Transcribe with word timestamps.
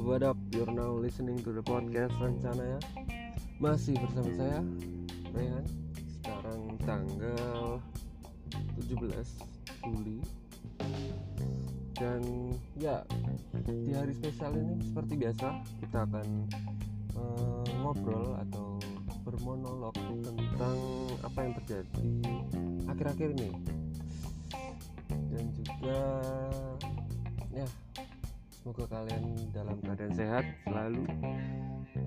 up, 0.00 0.06
what 0.06 0.22
up? 0.22 0.36
You're 0.50 0.70
now 0.72 0.96
listening 0.96 1.44
to 1.44 1.52
the 1.52 1.60
podcast 1.60 2.16
Rencana 2.16 2.64
ya. 2.64 2.78
Masih 3.60 4.00
bersama 4.00 4.32
saya, 4.32 4.60
Rehan. 5.36 5.64
Sekarang 6.16 6.60
tanggal 6.88 7.84
17 8.80 8.96
Juli. 9.84 10.24
Dan 12.00 12.22
ya, 12.80 13.04
di 13.68 13.92
hari 13.92 14.16
spesial 14.16 14.56
ini 14.56 14.80
seperti 14.80 15.20
biasa 15.20 15.60
Kita 15.84 16.08
akan 16.08 16.28
uh, 17.20 17.64
ngobrol 17.84 18.40
atau 18.40 18.80
bermonolog 19.20 19.92
tentang 20.24 20.78
apa 21.20 21.38
yang 21.44 21.52
terjadi 21.60 22.04
akhir-akhir 22.88 23.28
ini. 23.36 23.50
Dan 25.28 25.44
juga 25.52 26.00
ya 27.52 27.68
semoga 28.60 28.84
kalian 28.92 29.24
dalam 29.56 29.76
keadaan 29.80 30.12
sehat 30.12 30.44
selalu. 30.68 31.04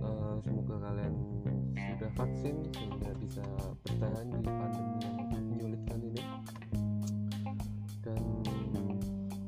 Uh, 0.06 0.38
semoga 0.46 0.76
kalian 0.86 1.14
sudah 1.74 2.12
vaksin 2.14 2.56
sehingga 2.70 3.12
bisa 3.18 3.44
bertahan 3.82 4.28
di 4.30 4.40
pandemi 4.46 4.98
yang 5.02 5.46
menyulitkan 5.50 6.00
ini. 6.06 6.24
Dan 8.06 8.22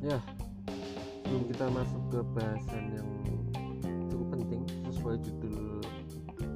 ya 0.01 0.17
sebelum 1.21 1.43
kita 1.53 1.65
masuk 1.69 2.01
ke 2.09 2.19
bahasan 2.33 2.83
yang 2.97 3.09
cukup 4.09 4.27
penting 4.33 4.63
sesuai 4.89 5.15
judul 5.21 5.57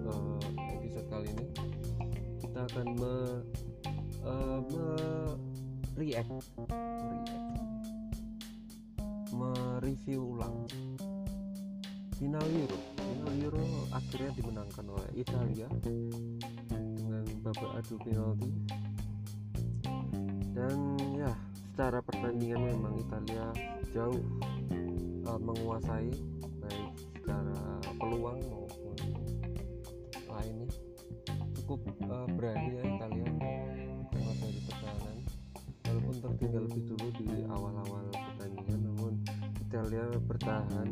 uh, 0.10 0.42
episode 0.74 1.08
kali 1.14 1.30
ini 1.30 1.46
kita 2.42 2.60
akan 2.74 2.88
me, 2.98 3.16
uh, 4.26 4.60
me 4.66 4.86
react, 5.94 6.34
react 6.58 7.49
mereview 9.80 10.36
ulang. 10.36 10.68
Final 12.20 12.44
Euro. 12.52 12.78
Final 13.00 13.32
Euro 13.40 13.64
akhirnya 13.96 14.32
dimenangkan 14.36 14.86
oleh 14.92 15.10
Italia 15.16 15.72
dengan 15.80 17.24
babak 17.40 17.80
adu 17.80 17.96
penalti. 18.04 18.52
Dan 20.52 21.00
ya 21.16 21.32
secara 21.72 22.04
pertandingan 22.04 22.60
memang 22.60 23.00
Italia 23.00 23.56
jauh 23.96 24.20
uh, 25.24 25.40
menguasai 25.40 26.12
baik 26.60 26.92
secara 27.16 27.80
peluang 27.96 28.40
maupun 28.52 29.00
lainnya. 30.28 30.68
Cukup 31.56 31.88
uh, 32.04 32.28
berani 32.36 32.76
ya 32.76 32.84
Italia 32.84 33.32
di 33.32 34.60
pertahanan. 34.68 35.18
Walaupun 35.88 36.16
tertinggal 36.20 36.68
lebih 36.68 36.84
dulu 36.84 37.08
di 37.16 37.28
awal-awal 37.48 38.06
pertandingan 38.12 38.79
Italia 39.70 40.02
bertahan 40.26 40.90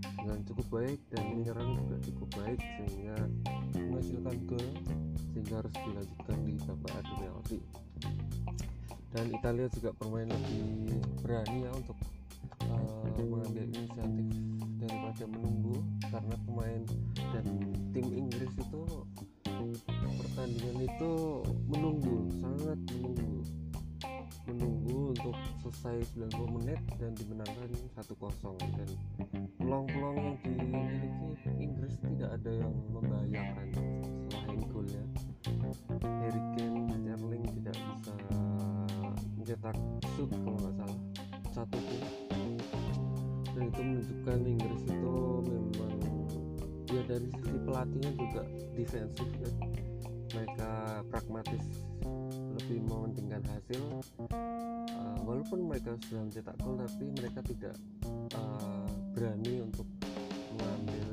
dengan 0.00 0.40
cukup 0.48 0.66
baik 0.72 0.96
dan 1.12 1.36
menyerang 1.36 1.76
juga 1.76 1.96
cukup 2.00 2.28
baik 2.40 2.60
sehingga 2.64 3.16
menghasilkan 3.76 4.36
gol 4.48 4.68
sehingga 5.36 5.54
harus 5.60 5.74
dilanjutkan 5.84 6.38
di 6.48 6.54
babak 6.64 6.92
adu 6.96 7.12
penalti 7.20 7.58
dan 9.12 9.24
Italia 9.36 9.68
juga 9.68 9.92
bermain 10.00 10.32
lebih 10.32 10.64
berani 11.20 11.68
ya 11.68 11.70
untuk 11.76 11.98
uh, 12.64 13.04
mengambil 13.20 13.68
inisiatif 13.68 14.28
daripada 14.80 15.24
menunggu 15.28 15.76
karena 16.08 16.34
pemain 16.48 16.82
dan 17.36 17.44
tim 17.92 18.06
Inggris 18.16 18.52
itu 18.56 18.82
pertandingan 20.24 20.88
itu 20.88 21.12
menunggu 21.68 22.16
sangat 22.40 22.80
menunggu 22.96 23.44
menunggu 24.46 25.12
untuk 25.14 25.36
selesai 25.62 26.14
90 26.14 26.56
menit 26.62 26.80
dan 26.96 27.12
dimenangkan 27.18 27.68
1-0 27.74 27.98
dan 28.78 28.88
peluang-peluang 29.58 30.16
yang 30.16 30.36
dimiliki 30.42 31.50
Inggris 31.58 31.94
tidak 31.98 32.30
ada 32.38 32.50
yang 32.54 32.72
membahayakan 32.94 33.66
selain 34.30 34.60
golnya 34.70 35.04
Harry 36.00 36.42
Kane 36.54 36.86
Sterling 37.16 37.48
tidak 37.48 37.76
bisa 37.80 38.12
mencetak 39.40 39.76
shoot 40.12 40.28
kalau 40.44 40.58
nggak 40.60 40.74
salah. 40.76 41.00
Satu 41.48 41.78
pun 41.80 42.00
dan 43.56 43.62
itu 43.72 43.80
menunjukkan 43.80 44.38
Inggris 44.44 44.82
itu 44.84 45.14
memang 45.48 45.96
ya 46.92 47.02
dari 47.08 47.28
sisi 47.40 47.58
pelatihnya 47.64 48.10
juga 48.20 48.42
defensif 48.76 49.28
ya. 49.40 49.50
Mereka 50.36 50.70
pragmatis 51.08 51.64
lebih 52.66 52.82
mementingkan 52.90 53.46
hasil. 53.46 53.82
Uh, 54.26 55.18
walaupun 55.22 55.70
mereka 55.70 55.94
sudah 56.10 56.26
mencetak 56.26 56.58
gol 56.58 56.74
tapi 56.74 57.06
mereka 57.14 57.38
tidak 57.46 57.74
uh, 58.34 58.90
berani 59.14 59.62
untuk 59.62 59.86
mengambil 60.58 61.05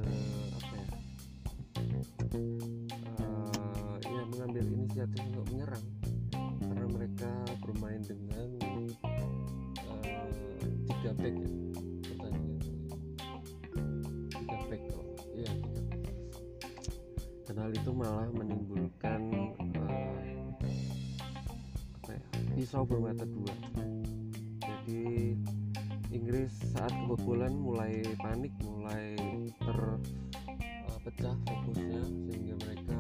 fokusnya 31.46 32.02
sehingga 32.30 32.56
mereka 32.62 33.00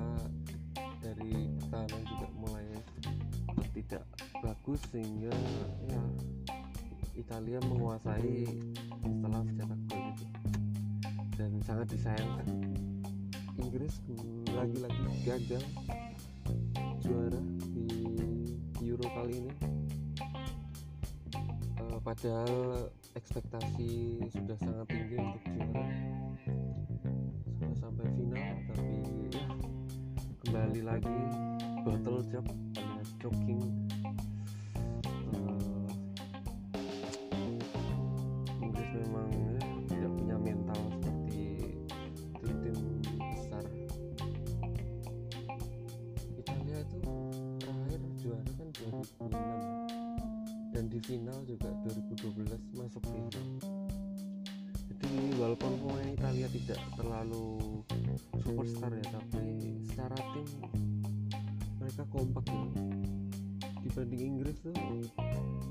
dari 0.99 1.33
pertahanan 1.61 2.03
juga 2.07 2.27
mulai 2.37 2.67
tidak 3.73 4.03
bagus 4.39 4.81
sehingga 4.89 5.33
ya 5.89 6.01
Italia 7.13 7.61
menguasai 7.69 8.49
setelah 9.05 9.41
mencetak 9.45 9.79
gol 9.85 10.05
itu. 10.13 10.25
Dan 11.37 11.51
sangat 11.61 11.87
disayangkan. 11.93 12.47
Inggris 13.57 14.01
lagi-lagi 14.49 15.03
gagal 15.25 15.63
juara 17.05 17.41
di 17.69 17.87
Euro 18.81 19.05
kali 19.13 19.45
ini. 19.45 19.53
Uh, 21.77 21.99
padahal 22.01 22.89
ekspektasi 23.13 24.21
sudah 24.33 24.57
sangat 24.57 24.85
tinggi 24.89 25.15
untuk 25.21 25.41
juara 25.45 26.12
kembali 30.63 30.87
lagi. 30.87 31.19
Bottle 31.83 32.23
job 32.31 32.47
alias 32.79 33.11
choking 33.19 33.59
uh, 35.35 35.91
Inggris 38.63 38.89
memang 38.95 39.27
ya, 39.27 39.59
tidak 39.91 40.11
punya 40.15 40.39
mental 40.39 40.79
seperti 41.03 41.67
tim-tim 42.39 42.79
besar. 43.11 43.67
Italia 46.39 46.79
itu 46.79 46.99
terakhir 47.59 47.99
juara 48.23 48.51
kan 48.55 48.67
2006 48.71 50.71
dan 50.71 50.83
di 50.87 50.99
final 51.03 51.43
juga 51.43 51.75
2012 51.91 52.79
masuk 52.79 53.03
final. 53.03 53.47
Jadi 54.87 55.11
walaupun 55.35 55.75
pemain 55.75 56.07
Italia 56.07 56.47
tidak 56.47 56.79
terlalu 56.95 57.83
superstar 58.39 58.95
ya 58.95 59.03
tapi 59.11 59.42
secara 60.13 60.29
tim 60.37 60.47
mereka 61.81 62.03
kompak 62.13 62.45
ya. 62.45 62.65
Dibanding 63.81 64.21
Inggris 64.21 64.55
tuh 64.61 64.73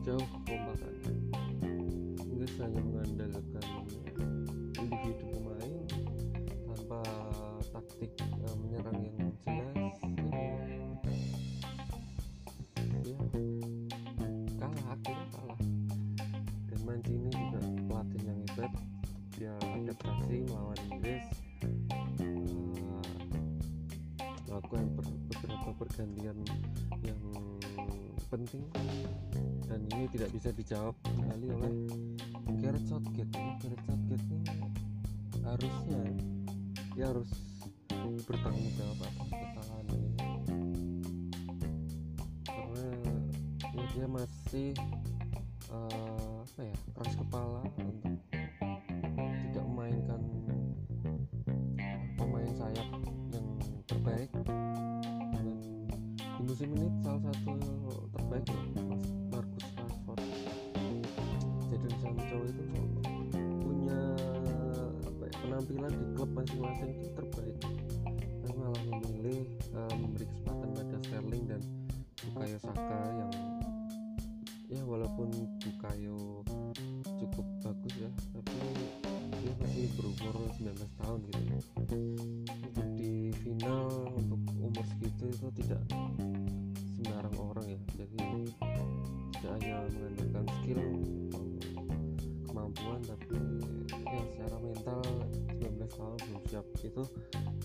jauh 0.02 0.26
kompakan. 0.42 0.94
Inggris 2.18 2.52
hanya 2.58 2.80
mengandalkan 2.82 3.66
individu 4.82 5.24
pemain 5.30 5.72
tanpa 6.66 7.00
taktik 7.70 8.10
uh, 8.18 8.56
menyerang 8.66 8.98
yang 8.98 9.11
penting. 28.32 28.64
Dan 29.68 29.84
ini 29.92 30.08
tidak 30.08 30.32
bisa 30.32 30.48
dijawab 30.56 30.96
kembali 31.04 31.46
oleh 31.52 31.72
Gareth 32.64 32.88
Southgate. 32.88 33.28
Gareth 33.60 33.84
Southgate 33.84 34.26
ini 34.32 34.40
harusnya 35.44 36.02
dia 36.96 37.12
harus 37.12 37.28
bertanggung 38.24 38.72
jawab 38.80 39.04
atas 39.04 39.28
kesalahan 39.28 39.86
ini. 39.92 40.10
Karena 42.48 42.88
ya 43.76 43.84
dia 43.92 44.06
masih 44.08 44.68
uh, 45.68 46.40
apa 46.40 46.60
ya 46.64 46.76
keras 46.96 47.14
kepala 47.20 47.60
untuk 47.84 48.16
tidak 49.52 49.64
memainkan 49.68 50.22
sayap 52.52 52.88
yang 53.32 53.48
terbaik. 53.88 54.30
Dan 55.32 55.46
di 56.36 56.42
musim 56.44 56.68
ini 56.76 56.88
salah 57.00 57.20
satu 57.32 57.52
loh 58.32 58.64
Mas 58.88 59.04
Marcus 59.28 59.66
Rashford 59.76 60.20
Jadon 61.68 61.94
Sancho 62.00 62.38
itu 62.48 62.64
punya 63.60 64.00
apa 65.04 65.22
ya, 65.28 65.34
penampilan 65.44 65.92
di 65.92 66.06
klub 66.16 66.30
masing-masing 66.32 66.90
itu 66.96 67.08
terbaik. 67.12 67.56
Saya 68.40 68.52
malah 68.56 68.82
memilih 68.88 69.44
uh, 69.76 69.94
memberi 70.00 70.24
kesempatan 70.32 70.68
pada 70.72 70.96
Sterling 71.04 71.44
dan 71.44 71.60
Bukayo 72.24 72.56
Saka 72.56 73.00
yang 73.20 73.32
ya 74.72 74.80
walaupun 74.88 75.28
Bukayo 75.60 76.40
cukup 77.04 77.46
bagus 77.60 77.94
ya 78.00 78.10
tapi 78.32 78.56
dia 79.44 79.52
masih 79.60 79.92
berumur 80.00 80.34
19 80.56 80.72
tahun 81.04 81.18
gitu. 81.28 81.56
Untuk 82.48 82.88
di 82.96 83.28
final 83.44 84.08
untuk 84.16 84.40
umur 84.56 84.84
segitu 84.96 85.28
itu 85.28 85.48
tidak 85.60 85.84
sembarang 87.32 87.48
orang 87.56 87.66
ya. 87.66 87.80
Jadi 87.96 88.18
tidak 89.40 89.52
hanya 89.56 89.76
mengandalkan 89.88 90.44
skill 90.60 90.82
kemampuan 92.44 93.00
tapi 93.08 93.36
ya 93.88 94.22
secara 94.36 94.56
mental 94.60 95.00
19 95.56 95.96
tahun 95.96 96.18
belum 96.28 96.42
siap. 96.52 96.66
Itu 96.84 97.02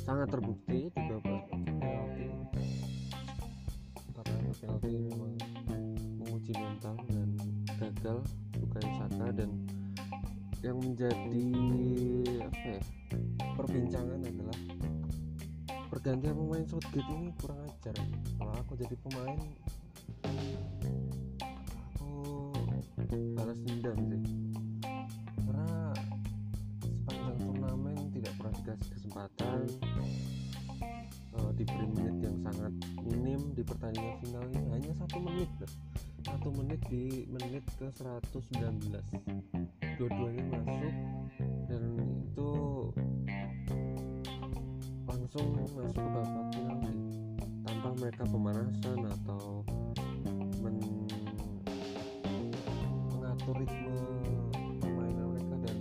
sangat 0.08 0.28
terbukti 0.32 0.80
di 0.88 1.02
babak 1.12 1.44
penalti. 1.52 2.28
Karena 4.16 4.52
penalti 4.56 4.92
memang 4.96 5.34
menguji 6.24 6.54
mental 6.56 6.96
dan 7.12 7.30
gagal 7.78 8.20
bukan 8.56 8.86
Saka 8.96 9.28
dan 9.36 9.52
yang 10.66 10.80
menjadi 10.82 11.48
apa 12.42 12.66
ya 12.66 12.82
perbincangan 13.54 14.20
pergantian 16.08 16.40
pemain 16.40 16.64
Southgate 16.72 17.12
ini 17.20 17.30
kurang 17.36 17.60
ajar. 17.68 17.96
Kalau 18.40 18.54
aku 18.56 18.80
jadi 18.80 18.96
pemain 19.04 19.40
aku 22.00 23.20
balas 23.36 23.60
dendam 23.68 23.98
sih. 24.08 24.24
Karena 25.36 25.92
sepanjang 26.80 27.38
turnamen 27.44 27.98
tidak 28.16 28.34
pernah 28.40 28.54
dikasih 28.56 28.90
kesempatan 28.96 29.60
uh, 31.36 31.52
diberi 31.60 31.88
menit 31.92 32.16
yang 32.24 32.40
sangat 32.40 32.74
minim 33.04 33.42
di 33.52 33.64
pertandingan 33.68 34.16
final 34.24 34.44
ini 34.48 34.64
hanya 34.80 34.92
satu 34.96 35.20
menit 35.20 35.52
loh. 35.60 35.72
Satu 36.24 36.50
menit 36.56 36.80
di 36.88 37.28
menit 37.28 37.68
ke 37.76 37.92
119 37.92 38.96
dua-duanya 40.00 40.44
masuk 40.56 40.96
dan 41.68 41.84
itu 42.32 42.52
langsung 45.38 45.70
masuk 45.78 45.94
ke 45.94 46.10
babak 46.18 46.46
penalti 46.50 46.94
tanpa 47.62 47.90
mereka 48.02 48.24
pemanasan 48.26 49.00
atau 49.06 49.62
men 50.66 50.76
mengatur 53.14 53.54
ritme 53.62 53.98
permainan 54.82 55.26
mereka 55.38 55.56
dan 55.62 55.78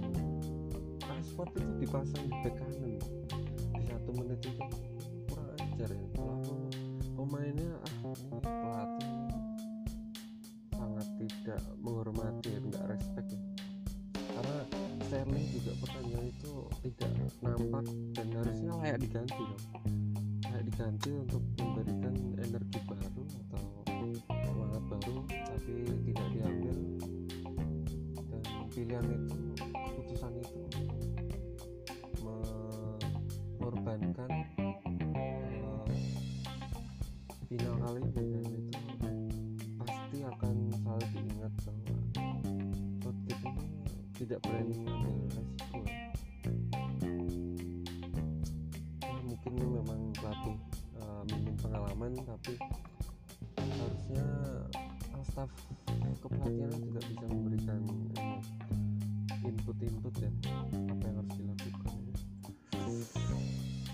Rashford 1.08 1.50
itu 1.56 1.72
dipasang 1.80 2.24
di 2.28 2.36
back 2.44 2.54
kanan 2.60 2.85
diganti 19.00 19.40
dong. 19.40 19.64
Layak 20.46 20.64
diganti 20.69 21.10
untuk 21.12 21.43
memberikan 21.58 21.95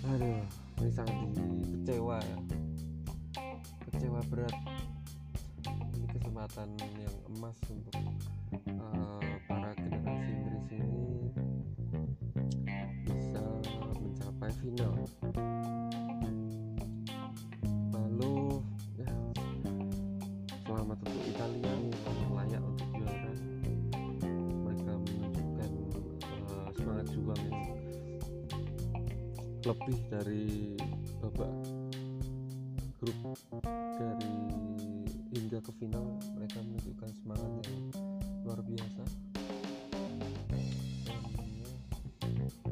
aduh 0.02 0.42
ini 0.82 0.90
sangat 0.90 1.14
kecewa 1.70 2.18
ya. 2.18 2.38
Kecewa 3.86 4.20
berat. 4.26 4.56
Ini 5.94 6.06
kesempatan 6.10 6.68
yang 6.98 7.16
emas 7.38 7.54
untuk 7.70 7.94
uh, 8.82 9.22
para 9.46 9.70
generasi 9.78 10.34
Inggris 10.34 10.74
ini 10.74 11.06
bisa 13.06 13.42
mencapai 13.94 14.50
final 14.58 15.06
lebih 29.72 29.98
dari 30.12 30.76
babak 31.24 31.48
grup 33.00 33.40
dari 33.72 34.36
hingga 35.32 35.64
ke 35.64 35.72
final 35.80 36.12
mereka 36.36 36.60
menunjukkan 36.60 37.10
semangat 37.16 37.50
yang 37.64 37.80
luar 38.44 38.60
biasa. 38.60 39.04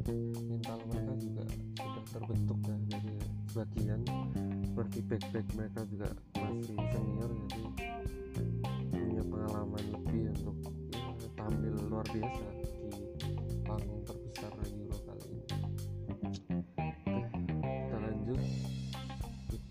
Dan 0.04 0.28
mental 0.45 0.78
mereka 0.92 1.12
juga 1.16 1.45
sudah 1.80 2.04
terbentuk 2.12 2.59
ya 2.69 2.76
dari 2.92 3.16
sebagian 3.49 4.00
seperti 4.69 4.99
back 5.09 5.25
back 5.33 5.47
mereka 5.57 5.80
juga 5.88 6.09
masih 6.37 6.76
senior 6.76 7.33
jadi 7.33 7.64
punya 8.92 9.23
pengalaman 9.25 9.85
lebih 9.88 10.23
untuk 10.37 10.57
ya, 10.92 11.28
tampil 11.33 11.75
luar 11.88 12.07
biasa 12.12 12.60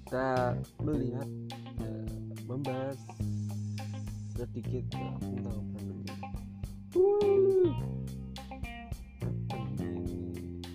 kita 0.10 0.58
melihat 0.82 1.30
ya, 1.78 1.94
membahas 2.50 2.98
sedikit 4.34 4.90
ya, 4.90 5.14
tentang 5.22 5.62
pandemi 5.70 6.10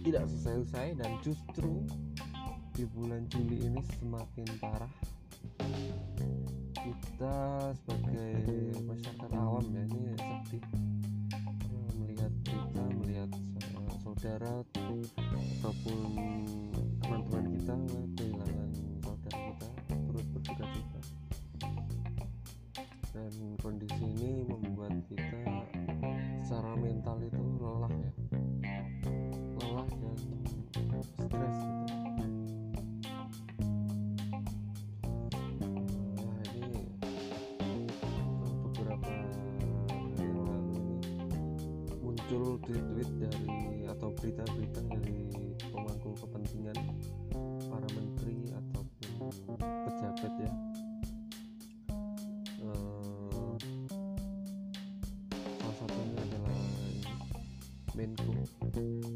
tidak 0.06 0.30
selesai-selesai 0.30 1.02
dan 1.02 1.10
justru 1.26 1.82
di 2.78 2.86
bulan 2.94 3.26
Juli 3.26 3.66
ini 3.66 3.82
semakin 3.98 4.46
parah. 4.62 4.94
Kita 6.78 7.36
sebagai 7.74 8.38
masyarakat 8.86 9.30
awam 9.34 9.66
ya 9.74 9.82
ini 9.82 10.14
sedih. 10.14 10.64
Melihat 11.98 12.30
kita 12.46 12.82
melihat 13.02 13.30
uh, 13.82 13.94
saudara 13.98 14.62
ataupun 14.62 16.33
dan 23.14 23.30
kondisi 23.62 24.02
ini 24.02 24.42
membuat 24.42 24.90
kita 25.06 25.38
secara 26.42 26.74
mental 26.74 27.22
itu 27.22 27.38
lelah 27.62 27.94
ya 27.94 28.10
ini, 57.98 59.13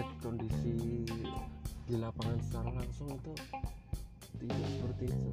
melihat 0.00 0.16
kondisi 0.24 1.04
di 1.84 1.94
lapangan 2.00 2.40
secara 2.40 2.72
langsung 2.72 3.12
itu 3.20 3.32
tidak 4.40 4.68
seperti 4.72 5.04
itu. 5.12 5.32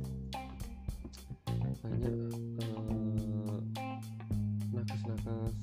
Banyak 1.87 2.15
eh, 2.59 3.59
nakes-nakes 4.75 5.55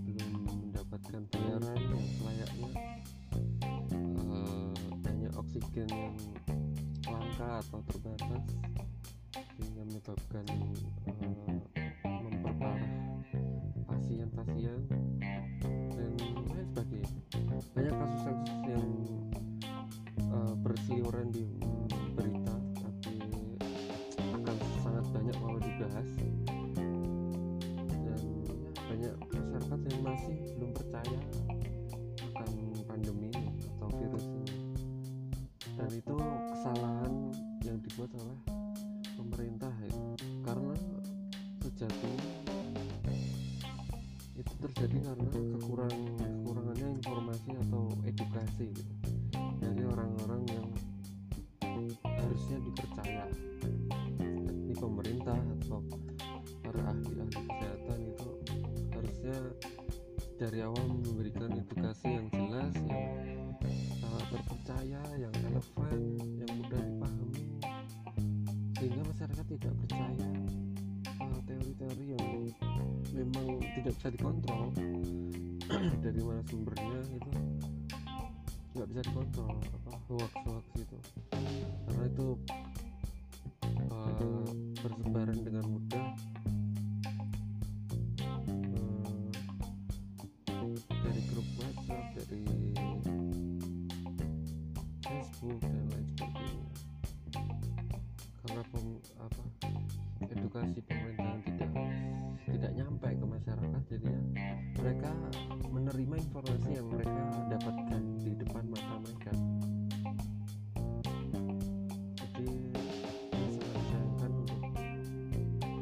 belum 0.00 0.32
mendapatkan 0.48 1.22
bayaran 1.28 1.80
yang 1.92 2.06
selayaknya. 2.16 2.72
Eh, 3.92 4.72
banyak 5.04 5.32
oksigen 5.36 5.88
yang 5.92 6.16
langka 7.04 7.60
atau 7.68 7.84
terbatas 7.84 7.97
dari 60.38 60.62
awal 60.62 60.86
memberikan 61.02 61.50
edukasi 61.50 62.06
yang 62.14 62.26
jelas 62.30 62.74
yang 62.78 63.90
sangat 63.98 64.24
terpercaya 64.30 65.02
yang 65.18 65.32
relevan 65.34 66.00
yang 66.38 66.52
mudah 66.62 66.82
dipahami 66.82 67.44
sehingga 68.78 69.02
masyarakat 69.10 69.46
tidak 69.50 69.74
percaya 69.82 70.28
uh, 71.18 71.40
teori-teori 71.50 72.04
yang 72.14 72.26
memang 73.10 73.58
tidak 73.74 73.92
bisa 73.98 74.08
dikontrol. 74.14 74.70
Dari 76.06 76.20
mana 76.22 76.42
sumbernya 76.46 77.00
itu 77.10 77.32
nggak 78.78 78.86
bisa 78.94 79.00
dikontrol 79.10 79.58
apa 79.58 79.90
hoax 80.06 80.32
hoax 80.46 80.64
itu. 80.78 80.98
Karena 81.90 82.04
itu 82.06 82.28
uh, 83.90 84.50
bersebaran 84.78 85.38
dengan 85.42 85.64
mudah 85.66 86.06
yang 106.68 106.86
mereka 106.92 107.22
dapatkan 107.48 108.02
di 108.20 108.32
depan 108.36 108.64
mata 108.68 108.94
mereka? 109.00 109.32
Jadi 112.38 112.48
disayangkan 113.32 114.30
untuk 114.36 114.60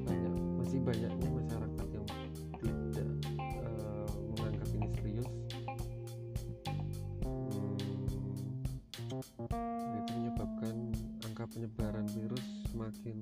banyak 0.06 0.34
masih 0.62 0.80
banyaknya 0.86 1.28
masyarakat 1.28 1.86
yang 1.90 2.06
tidak 2.62 3.08
eh, 3.38 4.08
menganggap 4.30 4.68
ini 4.70 4.88
serius. 4.94 5.30
Hmm, 7.26 7.76
itu 10.00 10.10
menyebabkan 10.16 10.74
angka 11.26 11.44
penyebaran 11.50 12.06
virus 12.14 12.46
semakin 12.70 13.16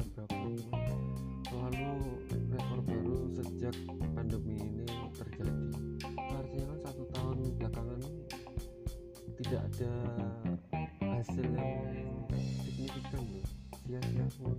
berapa 0.00 0.36
cuma 0.56 0.78
selalu 1.44 1.92
rekor 2.48 2.80
baru 2.80 3.16
sejak 3.36 3.76
pandemi 4.16 4.56
ini 4.56 4.86
terjadi. 5.12 5.68
Artinya 6.16 6.64
kan 6.72 6.78
satu 6.88 7.02
tahun 7.12 7.36
belakangan 7.60 8.00
tidak 9.42 9.60
ada 9.68 9.92
hasil 11.02 11.44
yang 11.44 11.72
signifikan 12.64 13.22
loh 13.26 13.46
sia-sia. 13.84 14.24
semua 14.32 14.54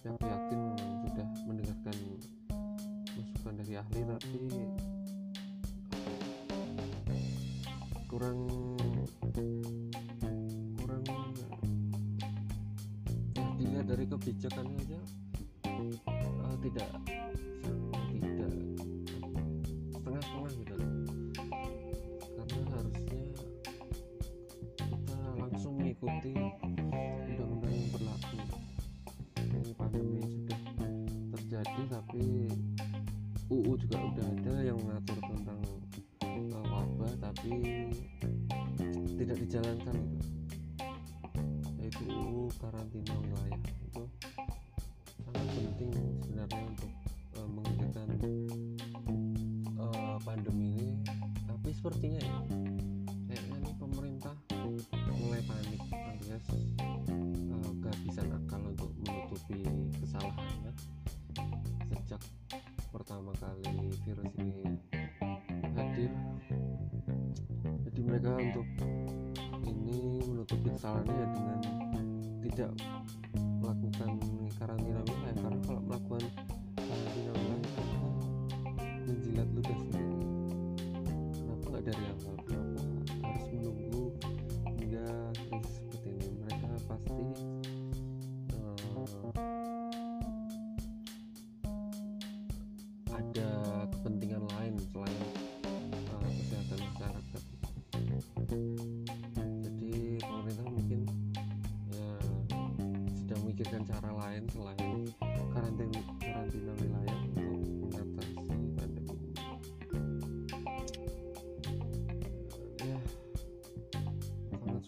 yang 0.00 0.16
yakin 0.24 0.60
sudah 1.04 1.28
mendengarkan 1.44 1.96
masukan 3.12 3.54
dari 3.60 3.74
ahli 3.76 4.00
tapi 4.08 4.40
kurang 8.08 8.40
kurang 10.80 11.02
ya 11.04 11.48
dilihat 13.60 13.86
dari 13.92 14.04
kebijakannya 14.08 14.76
aja 14.80 15.00
eh, 15.68 16.56
tidak 16.64 16.88
tidak 18.16 18.52
setengah-setengah 19.92 20.52
gitu 20.56 20.74
loh. 20.80 20.90
karena 22.32 22.64
harusnya 22.72 23.20
kita 24.80 25.18
langsung 25.36 25.72
mengikuti 25.76 26.61
terjadi 31.82 31.98
tapi 31.98 32.24
UU 33.50 33.74
juga 33.74 33.98
udah 33.98 34.26
ada 34.38 34.54
yang 34.62 34.78
mengatur 34.78 35.18
tentang 35.18 35.60
uh, 36.22 36.64
wabah 36.70 37.12
tapi 37.18 37.52
tidak 39.18 39.36
dijalankan 39.42 39.96
itu. 39.98 40.20
Yaitu 41.82 42.02
UU 42.06 42.46
karantina 42.62 43.14
wilayah. 43.18 43.62
Itu 43.82 44.02
sangat 45.26 45.46
penting 45.58 45.90
sebenarnya 46.22 46.62
untuk 46.70 46.90
uh, 47.36 47.48
menghentikan 47.50 48.08
uh, 49.82 50.16
pandemi 50.22 50.78
ini. 50.78 50.88
Tapi 51.50 51.68
sepertinya 51.74 52.20
ya 52.22 52.61
kesalahannya 70.82 71.14
ya 71.14 71.26
dengan 71.30 71.58
tidak 72.42 72.70
melakukan 73.62 74.10
karantina 74.58 74.98
wilayah. 75.06 75.36
Karena 75.38 75.60
kalau 75.62 75.80
melakukan 75.86 76.24
karantina 76.74 77.30
wilayah 77.38 77.70
mereka 77.70 77.82
menjilat 79.06 79.48
ludah 79.54 79.78
sendiri. 79.78 80.16
Kenapa 81.38 81.64
nggak 81.70 81.84
dari 81.86 82.02
awal 82.10 82.36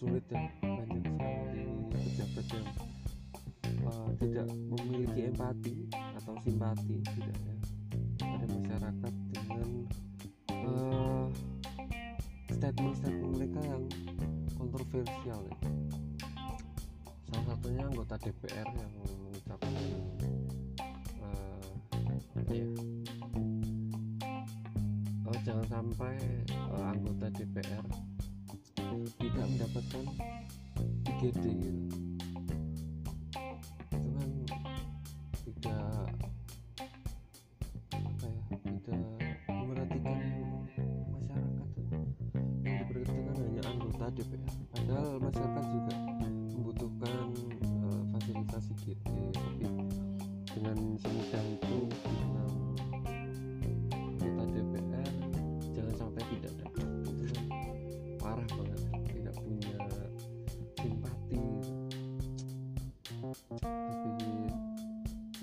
sulit 0.05 0.25
ya 0.29 0.37
banyak 0.61 1.01
sekali 1.01 1.65
pejabat 1.89 2.45
yang 2.53 2.67
uh, 3.89 4.09
tidak 4.21 4.47
memiliki 4.53 5.19
empati 5.33 5.75
atau 5.89 6.33
simpati 6.45 6.95
setidaknya 7.01 7.55
pada 8.21 8.45
masyarakat 8.45 9.13
dengan 9.33 9.69
uh, 10.61 11.25
statement-statement 12.53 13.31
mereka 13.33 13.59
yang 13.65 13.83
kontroversial 14.53 15.41
ya. 15.41 15.57
salah 17.25 17.45
satunya 17.49 17.83
anggota 17.89 18.15
DPR 18.21 18.67
yang 18.77 18.93
mengucapkan 19.01 19.73
uh, 21.17 21.65
apa 22.13 22.53
ya 22.53 22.69
oh, 25.25 25.37
jangan 25.41 25.65
sampai 25.65 26.13
uh, 26.69 26.93
anggota 26.93 27.25
DPR 27.33 28.04
tidak 29.35 29.51
mendapatkan 29.51 30.03
IGD 31.11 31.43
gitu. 31.59 32.04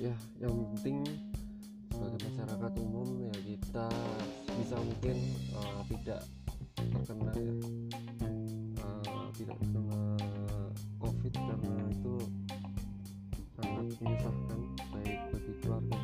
Ya 0.02 0.10
yang 0.42 0.50
penting 0.74 1.06
sebagai 1.94 2.18
masyarakat 2.26 2.72
umum 2.82 3.22
ya 3.22 3.34
kita 3.46 3.86
bisa 4.58 4.74
mungkin 4.82 5.16
eh, 5.54 5.80
tidak 5.94 6.20
terkena 6.74 7.30
ya. 7.38 7.54
Eh, 8.82 9.26
tidak 9.38 9.56
terkena 9.62 10.02
covid 10.98 11.34
karena 11.38 11.74
itu 11.86 12.16
sangat 13.54 13.86
menyusahkan 14.02 14.60
baik 14.90 15.18
bagi 15.30 15.52
keluarga 15.62 15.96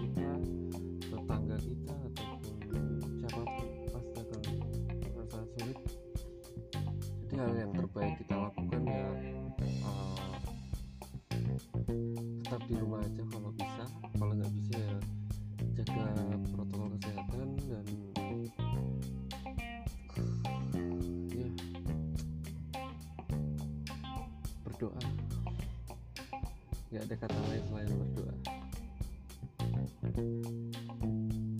nggak 26.88 27.04
ada 27.04 27.14
kata 27.20 27.38
lain 27.52 27.62
selain 27.68 27.90
berdoa 27.92 28.34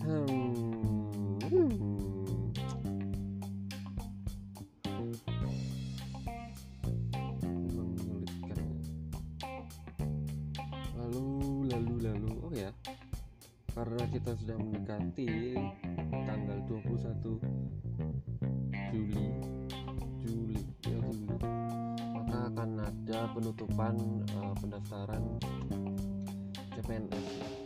hmm. 0.09 0.25
hmm. 1.53 1.73
Lalu 10.99 11.25
lalu 11.73 11.95
lalu 12.05 12.33
oh 12.45 12.53
ya 12.57 12.73
karena 13.77 14.05
kita 14.11 14.33
sudah 14.33 14.57
mendekati 14.57 15.55
tanggal 16.25 16.59
21 16.67 17.41
Juli 17.95 18.19
Juli 18.91 19.48
penutupan 23.39 23.95
eh, 24.35 24.55
pendaftaran 24.59 25.23
CPNS 26.75 27.58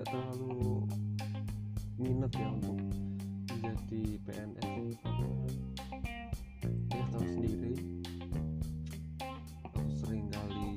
tidak 0.00 0.16
terlalu 0.16 0.88
minat 2.00 2.32
ya 2.32 2.48
untuk 2.56 2.80
menjadi 3.52 4.04
PNS 4.24 4.96
ya 6.88 7.04
tahu 7.12 7.26
sendiri. 7.28 7.76
Aku 9.68 9.80
sering 10.00 10.24
kali 10.32 10.72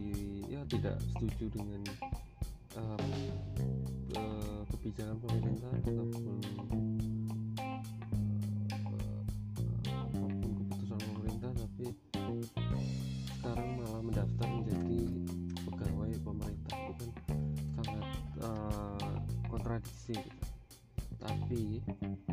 ya 0.52 0.60
tidak 0.68 1.00
setuju 1.16 1.56
dengan 1.56 1.82
eh, 4.12 4.60
kebijakan 4.76 5.16
pemerintah 5.24 5.72
ataupun 5.72 6.03
kontradiksi 20.04 20.14
gitu. 21.84 22.33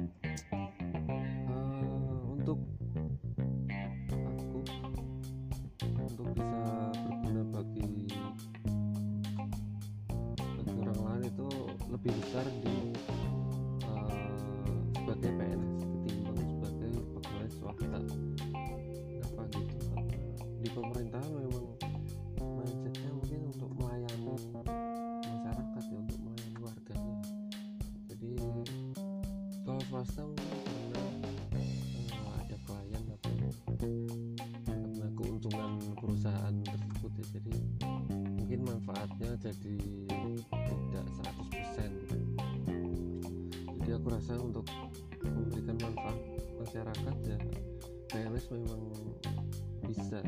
swasta 30.01 30.25
ada 32.41 32.57
klien 32.65 33.05
tapi 33.05 33.37
karena 34.65 35.07
keuntungan 35.13 35.77
perusahaan 35.93 36.57
tersebut 36.65 37.13
ya. 37.21 37.25
Jadi 37.37 37.53
mungkin 38.09 38.61
manfaatnya 38.65 39.37
jadi 39.45 39.77
tidak 40.49 41.05
100% 41.53 42.01
jadi 43.85 43.91
aku 44.01 44.09
rasa 44.09 44.41
untuk 44.41 44.65
memberikan 45.21 45.77
manfaat 45.85 46.17
masyarakat 46.65 47.17
ya 47.29 47.39
PLS 48.09 48.57
memang 48.57 48.81
bisa. 49.85 50.25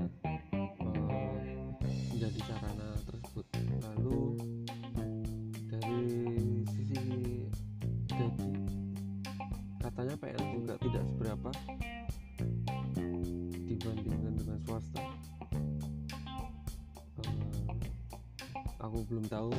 Belum 19.13 19.29
tahu 19.29 19.53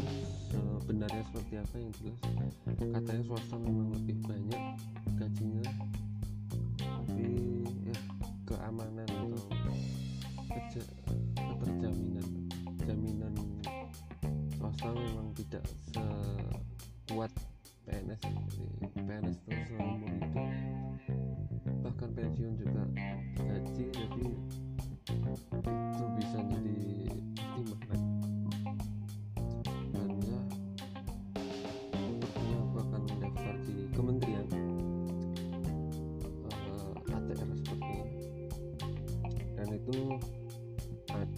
sebenarnya 0.82 1.22
seperti 1.30 1.54
apa 1.62 1.76
yang 1.78 1.92
jelas. 2.02 2.18
Katanya 2.74 3.22
swasta 3.22 3.56
memang 3.62 3.94
lebih 3.94 4.18
banyak 4.26 4.63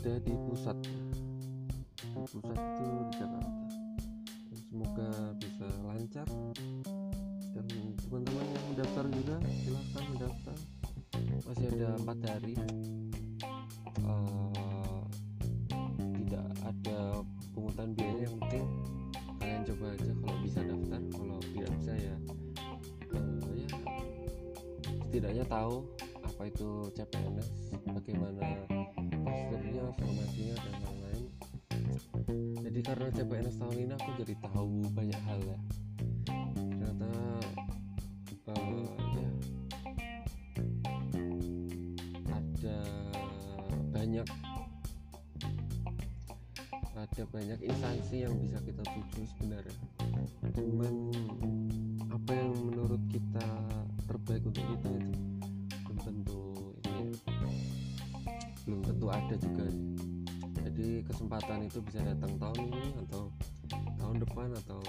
ada 0.06 0.22
di 0.22 0.38
pusat. 0.38 0.78
Di 1.98 2.26
pusat 2.30 2.58
itu 2.62 2.84
di 2.86 3.06
Jakarta. 3.18 3.66
Dan 4.46 4.58
semoga 4.70 5.10
bisa 5.42 5.68
lancar. 5.82 6.28
Dan 7.58 7.66
teman-teman 8.06 8.46
yang 8.54 8.66
mendaftar 8.70 9.06
juga 9.10 9.36
silahkan 9.66 10.04
mendaftar. 10.14 10.58
Masih 11.50 11.68
ada 11.74 11.90
empat 11.98 12.18
hari. 12.22 12.54
Uh, 14.06 15.02
tidak 16.22 16.48
ada 16.62 17.00
pungutan 17.58 17.90
biaya 17.98 18.30
yang 18.30 18.38
penting. 18.46 18.66
Kalian 19.42 19.62
coba 19.74 19.86
aja 19.90 20.12
kalau 20.22 20.38
bisa 20.46 20.60
daftar. 20.62 21.02
Kalau 21.18 21.38
tidak 21.50 21.70
bisa 21.82 21.94
ya 21.98 22.16
setidaknya 25.16 25.48
tahu 25.48 25.88
apa 26.28 26.42
itu 26.52 26.92
CPNS 26.92 27.50
bagaimana 27.88 28.75
prosedurnya 29.36 29.86
formasinya 30.00 30.56
dan 30.56 30.76
lain-lain. 30.80 31.24
Jadi 32.64 32.80
karena 32.82 33.08
CPNS 33.12 33.56
tahun 33.60 33.78
ini 33.84 33.94
aku 34.00 34.10
jadi 34.24 34.34
tahu 34.40 34.72
banyak 34.96 35.22
hal 35.28 35.40
ya 35.44 35.58
depan 64.36 64.52
atau 64.68 64.84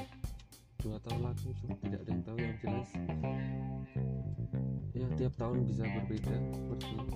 dua 0.83 0.99
tahun 1.07 1.23
lagi 1.23 1.55
tidak 1.79 2.03
ada 2.03 2.11
yang 2.11 2.25
tahu 2.27 2.39
yang 2.43 2.57
jelas. 2.59 2.91
Ya 4.91 5.07
tiap 5.15 5.39
tahun 5.39 5.63
bisa 5.71 5.87
berbeda 5.87 6.35
seperti 6.51 6.91
itu 6.99 7.15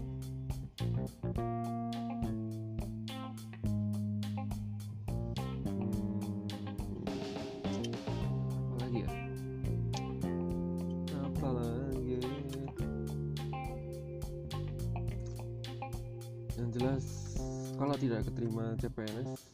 jelas 16.70 17.34
kalau 17.74 17.98
tidak 17.98 18.22
keterima 18.30 18.78
CPNS 18.78 19.49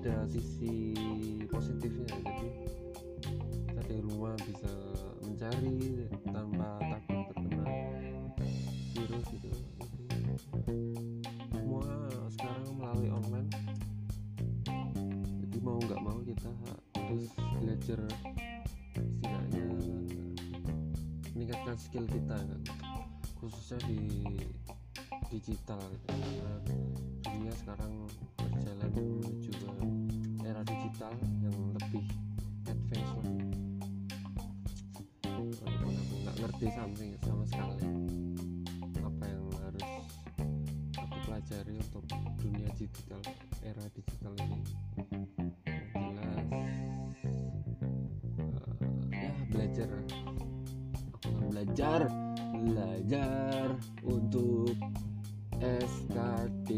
ada 0.00 0.24
sisi 0.32 0.96
positifnya 1.52 2.08
jadi 2.24 2.48
kita 3.68 3.82
di 3.84 4.00
rumah 4.00 4.32
bisa 4.48 4.72
mencari 5.20 6.08
tanpa 6.32 6.80
belajar 17.60 18.06
setidaknya 18.92 19.64
meningkatkan 21.32 21.76
skill 21.80 22.04
kita 22.06 22.36
kan. 22.36 22.62
Khususnya 23.40 23.78
di 23.88 23.98
digital 25.32 25.80
gitu. 25.80 26.06
karena 26.06 26.54
dunia 27.24 27.54
sekarang 27.56 27.92
digital 31.00 31.16
yang 31.40 31.56
lebih 31.80 32.04
advance 32.68 33.12
lagi 33.24 33.48
walaupun 35.32 35.92
aku 35.96 36.14
nggak 36.20 36.36
ngerti 36.44 36.66
something 36.76 37.10
sama 37.24 37.44
sekali. 37.48 37.88
Apa 39.00 39.24
yang 39.24 39.44
harus 39.64 39.88
aku 41.00 41.16
pelajari 41.24 41.80
untuk 41.80 42.04
dunia 42.36 42.68
digital 42.76 43.22
era 43.64 43.84
digital 43.96 44.32
ini? 44.44 44.60
Belajar. 49.48 49.88
Aku 51.00 51.16
akan 51.32 51.44
belajar 51.48 52.00
belajar 52.60 53.64
untuk 54.04 54.76
SKD 55.64 56.68